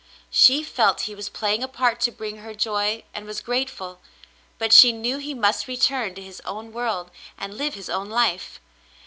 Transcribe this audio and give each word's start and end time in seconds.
She 0.31 0.63
felt 0.63 1.01
he 1.01 1.13
was 1.13 1.29
playing 1.29 1.61
a 1.63 1.67
part 1.67 1.99
to 2.01 2.11
bring 2.11 2.37
her 2.37 2.55
joy, 2.55 3.03
and 3.13 3.27
was 3.27 3.39
grate 3.39 3.69
ful, 3.69 3.99
but 4.57 4.73
she 4.73 4.91
knew 4.91 5.19
he 5.19 5.35
must 5.35 5.67
return 5.67 6.15
to 6.15 6.23
his 6.23 6.41
own 6.43 6.73
world 6.73 7.11
and 7.37 7.53
live 7.55 7.75
his 7.75 7.87
own 7.87 8.09
life. 8.09 8.59